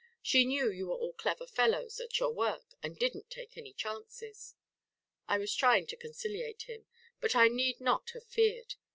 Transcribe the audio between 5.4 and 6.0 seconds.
trying to